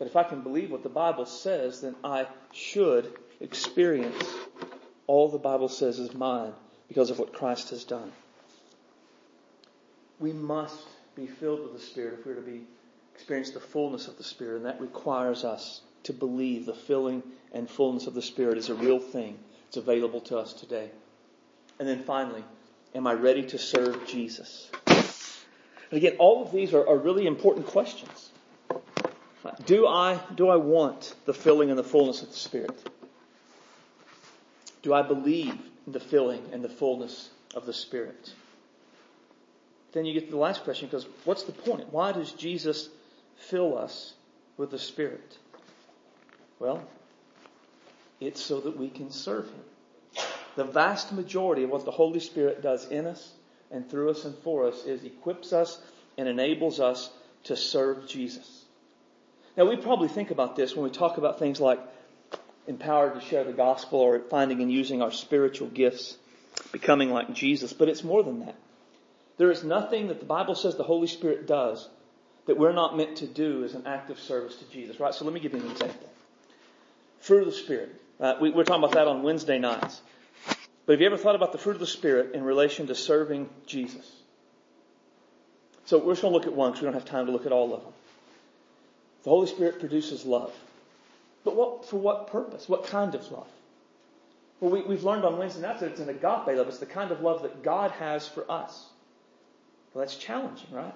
[0.00, 4.28] But if I can believe what the Bible says, then I should experience
[5.06, 6.52] all the Bible says is mine
[6.88, 8.10] because of what Christ has done.
[10.18, 12.62] We must be filled with the Spirit if we're to be
[13.14, 17.70] experience the fullness of the Spirit, and that requires us to believe the filling and
[17.70, 19.38] fullness of the Spirit is a real thing.
[19.68, 20.90] It's available to us today.
[21.78, 22.42] And then finally,
[22.96, 24.72] am I ready to serve Jesus?
[25.90, 28.30] And again, all of these are, are really important questions.
[29.66, 32.90] Do I, do I want the filling and the fullness of the Spirit?
[34.82, 38.32] Do I believe in the filling and the fullness of the Spirit?
[39.92, 41.92] Then you get to the last question because what's the point?
[41.92, 42.88] Why does Jesus
[43.36, 44.14] fill us
[44.56, 45.38] with the Spirit?
[46.58, 46.82] Well,
[48.20, 50.24] it's so that we can serve Him.
[50.56, 53.32] The vast majority of what the Holy Spirit does in us
[53.74, 55.80] and through us and for us is equips us
[56.16, 57.10] and enables us
[57.44, 58.64] to serve Jesus.
[59.56, 61.80] Now we probably think about this when we talk about things like
[62.66, 66.16] empowered to share the gospel or finding and using our spiritual gifts,
[66.72, 68.54] becoming like Jesus, but it's more than that.
[69.36, 71.88] There is nothing that the Bible says the Holy Spirit does
[72.46, 75.12] that we're not meant to do as an act of service to Jesus, right?
[75.12, 76.08] So let me give you an example.
[77.20, 78.00] Fruit of the Spirit.
[78.40, 80.00] We, we're talking about that on Wednesday nights.
[80.86, 83.48] But have you ever thought about the fruit of the Spirit in relation to serving
[83.66, 84.10] Jesus?
[85.86, 87.46] So we're just going to look at one because we don't have time to look
[87.46, 87.92] at all of them.
[89.22, 90.52] The Holy Spirit produces love.
[91.44, 92.68] But what, for what purpose?
[92.68, 93.48] What kind of love?
[94.60, 96.68] Well, we, have learned on Wednesday nights that it's an agape love.
[96.68, 98.86] It's the kind of love that God has for us.
[99.92, 100.94] Well, that's challenging, right?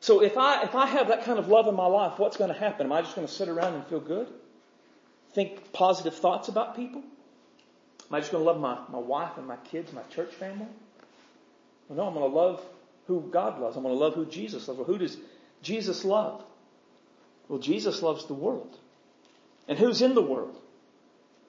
[0.00, 2.52] So if I, if I have that kind of love in my life, what's going
[2.52, 2.86] to happen?
[2.86, 4.28] Am I just going to sit around and feel good?
[5.32, 7.02] Think positive thoughts about people?
[8.08, 10.66] Am I just going to love my, my wife and my kids, my church family?
[11.88, 12.62] Well, no, I'm going to love
[13.06, 13.76] who God loves.
[13.76, 14.78] I'm going to love who Jesus loves.
[14.78, 15.16] Well, who does
[15.62, 16.42] Jesus love?
[17.48, 18.76] Well, Jesus loves the world.
[19.68, 20.56] And who's in the world?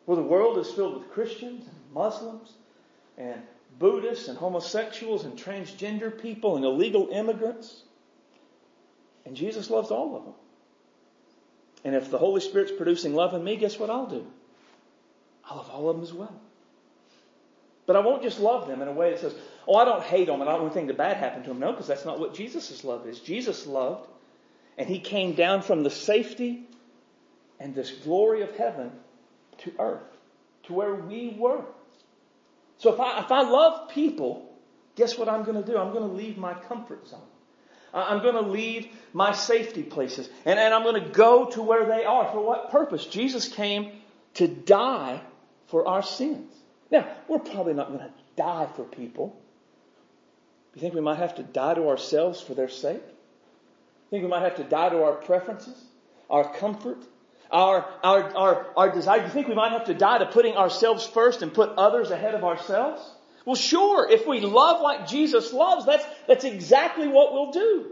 [0.05, 2.51] Well, the world is filled with Christians and Muslims
[3.17, 3.41] and
[3.79, 7.81] Buddhists and homosexuals and transgender people and illegal immigrants.
[9.25, 10.33] And Jesus loves all of them.
[11.83, 14.25] And if the Holy Spirit's producing love in me, guess what I'll do?
[15.49, 16.41] I love all of them as well.
[17.87, 19.35] But I won't just love them in a way that says,
[19.67, 21.59] oh, I don't hate them and I don't want anything bad happen to them.
[21.59, 23.19] No, because that's not what Jesus' love is.
[23.19, 24.09] Jesus loved
[24.77, 26.67] and he came down from the safety
[27.59, 28.91] and this glory of heaven
[29.59, 30.03] to earth,
[30.63, 31.63] to where we were.
[32.79, 34.51] So if I, if I love people,
[34.95, 35.77] guess what I'm going to do?
[35.77, 37.21] I'm going to leave my comfort zone.
[37.93, 40.27] I'm going to leave my safety places.
[40.43, 42.29] And, and I'm going to go to where they are.
[42.29, 43.05] For what purpose?
[43.05, 43.93] Jesus came
[44.33, 45.21] to die
[45.67, 46.51] for our sins.
[46.91, 49.39] Now, we're probably not going to die for people.
[50.73, 53.01] You think we might have to die to ourselves for their sake?
[54.15, 55.75] think we might have to die to our preferences,
[56.29, 56.97] our comfort,
[57.51, 59.23] our, our, our, our desire.
[59.23, 62.33] You think we might have to die to putting ourselves first and put others ahead
[62.33, 63.01] of ourselves?
[63.45, 67.91] Well, sure, if we love like Jesus loves, that's, that's exactly what we'll do.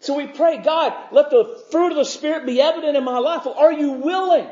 [0.00, 3.42] So we pray, God, let the fruit of the Spirit be evident in my life.
[3.46, 4.48] Well, are you willing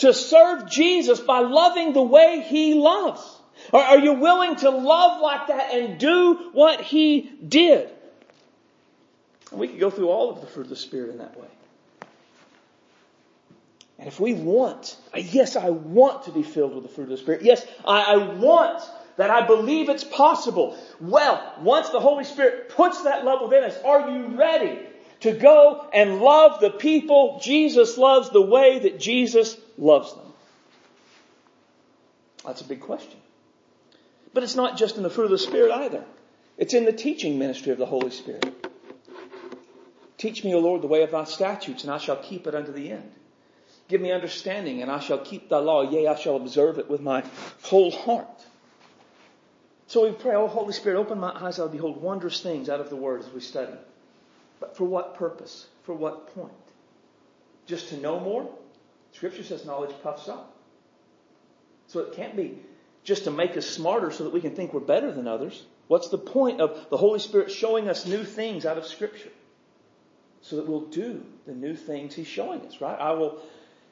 [0.00, 3.22] to serve Jesus by loving the way He loves?
[3.72, 7.88] Or are you willing to love like that and do what He did?
[9.50, 11.48] And we could go through all of the fruit of the Spirit in that way.
[13.98, 17.16] And if we want, yes, I want to be filled with the fruit of the
[17.18, 17.42] Spirit.
[17.42, 18.82] Yes, I, I want
[19.18, 20.78] that I believe it's possible.
[20.98, 24.78] Well, once the Holy Spirit puts that love within us, are you ready
[25.20, 30.32] to go and love the people Jesus loves the way that Jesus loves them?
[32.44, 33.18] That's a big question.
[34.32, 36.04] But it's not just in the fruit of the Spirit either.
[36.56, 38.66] It's in the teaching ministry of the Holy Spirit.
[40.18, 42.72] Teach me, O Lord, the way of thy statutes, and I shall keep it unto
[42.72, 43.10] the end.
[43.88, 45.82] Give me understanding, and I shall keep thy law.
[45.90, 47.24] Yea, I shall observe it with my
[47.62, 48.44] whole heart.
[49.88, 52.90] So we pray, O Holy Spirit, open my eyes, I'll behold wondrous things out of
[52.90, 53.72] the word as we study.
[54.60, 55.66] But for what purpose?
[55.84, 56.52] For what point?
[57.66, 58.48] Just to know more?
[59.12, 60.56] Scripture says knowledge puffs up.
[61.88, 62.58] So it can't be
[63.02, 65.64] just to make us smarter so that we can think we're better than others.
[65.88, 69.30] What's the point of the Holy Spirit showing us new things out of Scripture?
[70.42, 72.98] So that we'll do the new things He's showing us, right?
[72.98, 73.42] I will,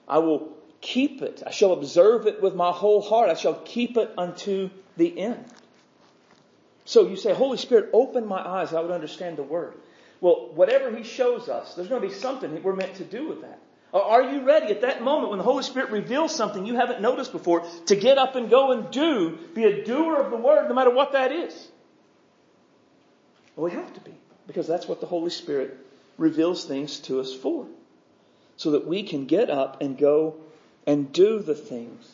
[0.07, 1.43] I will keep it.
[1.47, 3.31] I shall observe it with my whole heart.
[3.31, 5.45] I shall keep it unto the end.
[6.85, 9.75] So you say, Holy Spirit, open my eyes, I would understand the Word.
[10.21, 13.43] Well, whatever He shows us, there's going to be something we're meant to do with
[13.43, 13.59] that.
[13.93, 17.33] Are you ready at that moment when the Holy Spirit reveals something you haven't noticed
[17.33, 20.75] before to get up and go and do, be a doer of the Word no
[20.75, 21.69] matter what that is?
[23.57, 24.13] Well, we have to be
[24.47, 25.77] because that's what the Holy Spirit
[26.19, 27.67] reveals things to us for.
[28.57, 30.37] So that we can get up and go
[30.87, 32.13] and do the things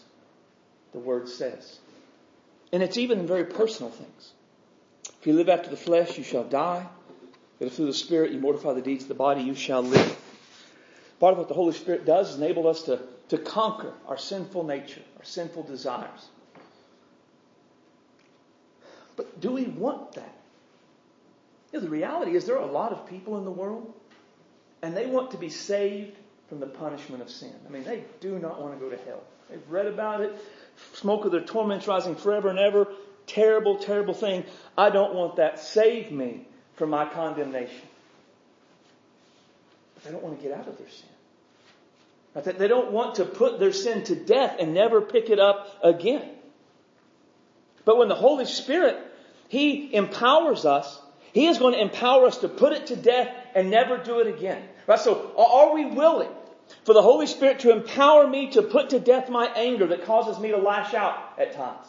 [0.92, 1.78] the Word says.
[2.72, 4.32] And it's even in very personal things.
[5.20, 6.86] If you live after the flesh, you shall die.
[7.58, 10.16] But if through the Spirit you mortify the deeds of the body, you shall live.
[11.24, 14.64] Part of what the Holy Spirit does is enable us to, to conquer our sinful
[14.64, 16.28] nature, our sinful desires.
[19.16, 20.36] But do we want that?
[21.72, 23.90] You know, the reality is there are a lot of people in the world,
[24.82, 26.14] and they want to be saved
[26.50, 27.54] from the punishment of sin.
[27.66, 29.22] I mean, they do not want to go to hell.
[29.48, 30.36] They've read about it.
[30.92, 32.86] Smoke of their torments rising forever and ever.
[33.26, 34.44] Terrible, terrible thing.
[34.76, 35.58] I don't want that.
[35.58, 37.88] Save me from my condemnation.
[39.94, 41.08] But they don't want to get out of their sin.
[42.34, 46.28] They don't want to put their sin to death and never pick it up again.
[47.84, 48.96] But when the Holy Spirit,
[49.48, 51.00] He empowers us,
[51.32, 54.26] He is going to empower us to put it to death and never do it
[54.26, 54.62] again.
[54.88, 54.98] Right?
[54.98, 56.30] So are we willing
[56.84, 60.40] for the Holy Spirit to empower me to put to death my anger that causes
[60.40, 61.86] me to lash out at times?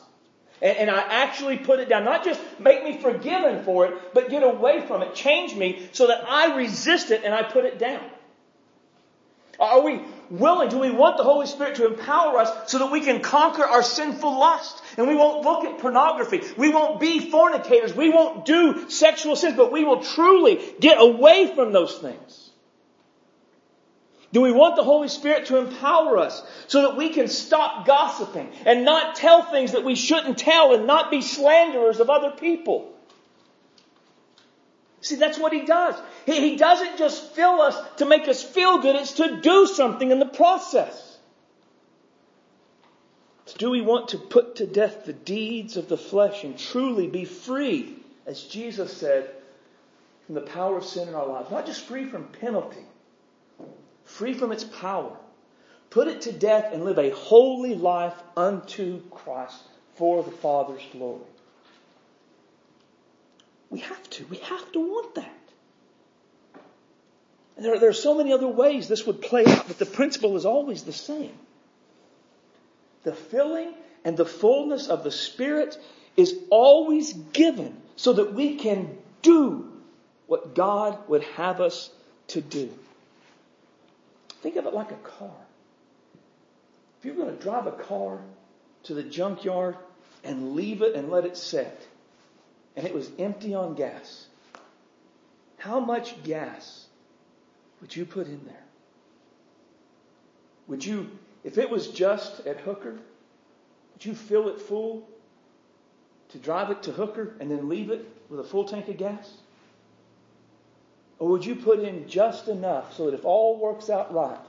[0.62, 2.06] And, and, I actually put it down.
[2.06, 5.14] Not just make me forgiven for it, but get away from it.
[5.14, 8.04] Change me so that I resist it and I put it down.
[9.60, 10.70] Are we willing?
[10.70, 13.84] Do we want the Holy Spirit to empower us so that we can conquer our
[13.84, 14.82] sinful lust?
[14.98, 16.42] And we won't look at pornography.
[16.58, 17.94] We won't be fornicators.
[17.94, 22.46] We won't do sexual sins, but we will truly get away from those things.
[24.34, 28.52] Do we want the Holy Spirit to empower us so that we can stop gossiping
[28.66, 32.95] and not tell things that we shouldn't tell and not be slanderers of other people?
[35.06, 35.94] See, that's what he does.
[36.26, 40.10] He, he doesn't just fill us to make us feel good, it's to do something
[40.10, 41.20] in the process.
[43.60, 47.24] Do we want to put to death the deeds of the flesh and truly be
[47.24, 49.30] free, as Jesus said,
[50.26, 51.52] from the power of sin in our lives?
[51.52, 52.84] Not just free from penalty,
[54.06, 55.16] free from its power.
[55.92, 59.62] Put it to death and live a holy life unto Christ
[59.94, 61.22] for the Father's glory.
[63.76, 64.26] We have to.
[64.28, 65.38] We have to want that.
[67.58, 70.38] And there, there are so many other ways this would play out, but the principle
[70.38, 71.34] is always the same.
[73.04, 73.74] The filling
[74.06, 75.78] and the fullness of the Spirit
[76.16, 79.70] is always given so that we can do
[80.28, 81.90] what God would have us
[82.28, 82.72] to do.
[84.42, 85.36] Think of it like a car.
[87.00, 88.22] If you're going to drive a car
[88.84, 89.76] to the junkyard
[90.24, 91.86] and leave it and let it set,
[92.76, 94.28] and it was empty on gas,
[95.58, 96.86] how much gas
[97.82, 98.64] would you put in there?
[100.68, 101.10] Would you,
[101.44, 105.08] if it was just at Hooker, would you fill it full
[106.30, 109.32] to drive it to Hooker and then leave it with a full tank of gas?
[111.20, 114.40] Or would you put in just enough so that if all works out right,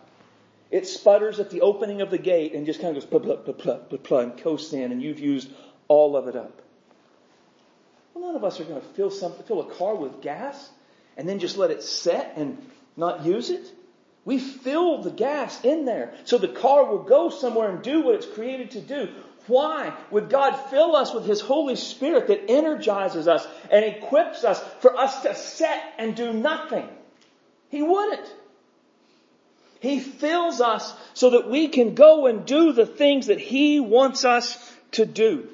[0.71, 3.37] it sputters at the opening of the gate and just kind of goes blah, blah,
[3.37, 5.49] blah, blah, blah, blah, and coasts in and you've used
[5.87, 6.63] all of it up?
[8.17, 10.71] Well, none of us are going to fill something, fill a car with gas
[11.19, 12.57] and then just let it set and
[12.97, 13.71] not use it.
[14.25, 18.15] We fill the gas in there so the car will go somewhere and do what
[18.15, 19.11] it's created to do.
[19.49, 24.65] Why would God fill us with His Holy Spirit that energizes us and equips us
[24.81, 26.89] for us to set and do nothing?
[27.69, 28.27] He wouldn't.
[29.81, 34.25] He fills us so that we can go and do the things that He wants
[34.25, 34.57] us
[34.93, 35.51] to do.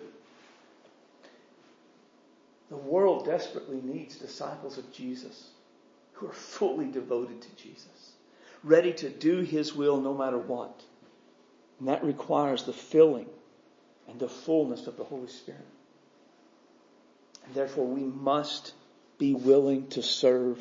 [2.72, 5.50] The world desperately needs disciples of Jesus
[6.14, 8.12] who are fully devoted to Jesus,
[8.64, 10.82] ready to do His will no matter what.
[11.78, 13.26] And that requires the filling
[14.08, 15.66] and the fullness of the Holy Spirit.
[17.44, 18.72] And therefore, we must
[19.18, 20.58] be willing to serve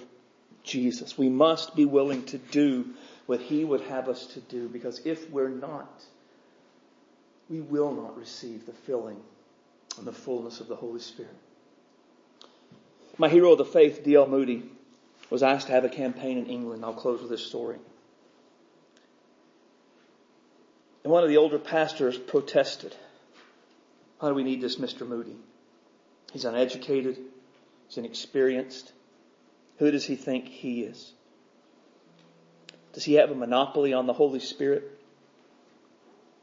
[0.64, 1.18] Jesus.
[1.18, 2.90] We must be willing to do
[3.26, 6.04] what He would have us to do because if we're not,
[7.50, 9.22] we will not receive the filling
[9.98, 11.38] and the fullness of the Holy Spirit.
[13.22, 14.26] My hero of the faith, D.L.
[14.26, 14.64] Moody,
[15.30, 16.84] was asked to have a campaign in England.
[16.84, 17.78] I'll close with this story.
[21.04, 22.96] And one of the older pastors protested.
[24.18, 25.08] Why do we need this Mr.
[25.08, 25.36] Moody?
[26.34, 27.20] He's uneducated.
[27.88, 28.92] He's inexperienced.
[29.78, 31.14] Who does he think he is?
[32.94, 35.00] Does he have a monopoly on the Holy Spirit?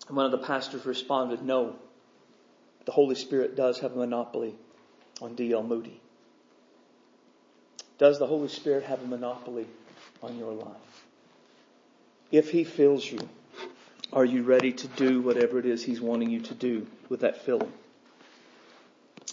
[0.07, 1.74] And one of the pastors responded, no.
[2.85, 4.55] The Holy Spirit does have a monopoly
[5.20, 5.64] on D.L.
[5.64, 6.01] Moody.
[7.99, 9.66] Does the Holy Spirit have a monopoly
[10.22, 11.05] on your life?
[12.30, 13.18] If He fills you,
[14.12, 17.44] are you ready to do whatever it is He's wanting you to do with that
[17.44, 17.72] filling?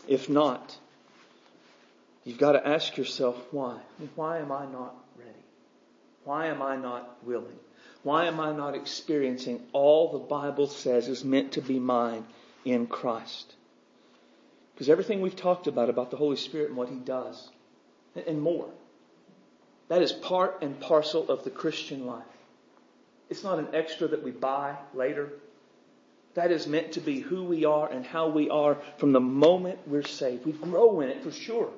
[0.08, 0.76] If not,
[2.24, 3.78] you've got to ask yourself why.
[4.16, 5.32] Why am I not ready?
[6.24, 7.60] Why am I not willing?
[8.04, 12.26] Why am I not experiencing all the Bible says is meant to be mine
[12.64, 13.54] in Christ?
[14.74, 17.50] Because everything we've talked about, about the Holy Spirit and what He does,
[18.16, 18.70] and more,
[19.88, 22.24] that is part and parcel of the Christian life.
[23.30, 25.30] It's not an extra that we buy later.
[26.36, 29.80] That is meant to be who we are and how we are from the moment
[29.88, 30.46] we're saved.
[30.46, 31.70] We grow in it for sure.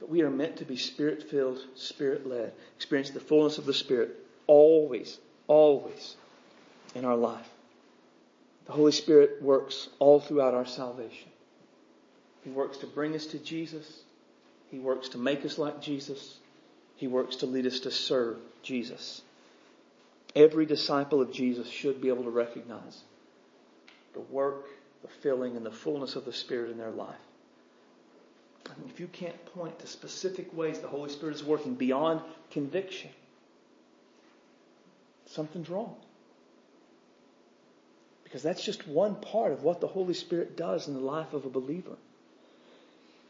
[0.00, 3.72] But we are meant to be spirit filled, spirit led, experience the fullness of the
[3.72, 4.16] Spirit
[4.48, 6.16] always, always
[6.94, 7.48] in our life.
[8.66, 11.28] The Holy Spirit works all throughout our salvation.
[12.42, 14.02] He works to bring us to Jesus.
[14.70, 16.38] He works to make us like Jesus.
[16.96, 19.22] He works to lead us to serve Jesus.
[20.34, 23.02] Every disciple of Jesus should be able to recognize
[24.14, 24.66] the work,
[25.02, 27.14] the filling, and the fullness of the Spirit in their life.
[28.88, 33.10] If you can't point to specific ways the Holy Spirit is working beyond conviction,
[35.26, 35.96] something's wrong.
[38.24, 41.44] Because that's just one part of what the Holy Spirit does in the life of
[41.44, 41.96] a believer.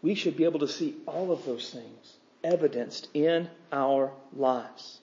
[0.03, 4.99] We should be able to see all of those things evidenced in our lives.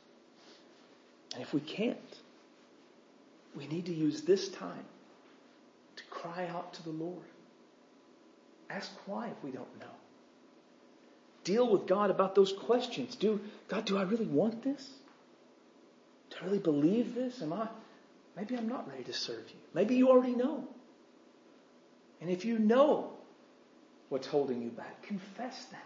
[1.33, 1.97] And if we can't,
[3.55, 4.85] we need to use this time
[5.95, 7.23] to cry out to the Lord.
[8.69, 9.85] Ask why if we don't know.
[11.43, 13.15] Deal with God about those questions.
[13.15, 14.87] Do God, do I really want this?
[16.29, 17.41] Do I really believe this?
[17.41, 17.67] Am I
[18.35, 19.55] maybe I'm not ready to serve you.
[19.73, 20.67] Maybe you already know.
[22.21, 23.13] And if you know
[24.09, 25.83] what's holding you back, confess that.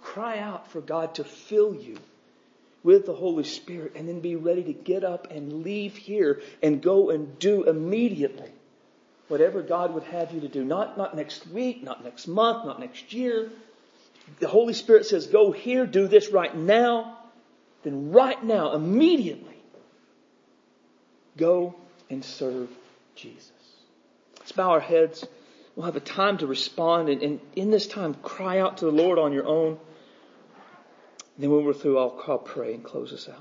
[0.00, 1.98] Cry out for God to fill you
[2.82, 6.80] with the Holy Spirit and then be ready to get up and leave here and
[6.80, 8.50] go and do immediately
[9.28, 10.64] whatever God would have you to do.
[10.64, 13.50] Not, not next week, not next month, not next year.
[14.38, 17.18] The Holy Spirit says, go here, do this right now.
[17.82, 19.56] Then right now, immediately,
[21.36, 21.74] go
[22.10, 22.68] and serve
[23.14, 23.50] Jesus.
[24.38, 25.24] Let's bow our heads.
[25.76, 28.90] We'll have a time to respond and, and in this time cry out to the
[28.90, 29.78] Lord on your own.
[31.34, 33.34] And then when we're through, I'll, I'll pray and close us out.